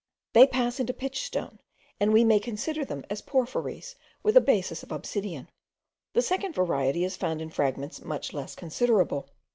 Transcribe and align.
They 0.33 0.47
pass 0.47 0.79
into 0.79 0.95
pitch 0.95 1.23
stone; 1.23 1.59
and 1.99 2.11
we 2.11 2.23
may 2.23 2.39
consider 2.39 2.83
them 2.83 3.05
as 3.11 3.21
porphyries 3.21 3.95
with 4.23 4.35
a 4.35 4.41
basis 4.41 4.81
of 4.81 4.91
obsidian. 4.91 5.47
The 6.13 6.23
second 6.23 6.55
variety 6.55 7.03
is 7.03 7.15
found 7.15 7.39
in 7.39 7.51
fragments 7.51 8.03
much 8.03 8.33
less 8.33 8.55
considerable. 8.55 9.29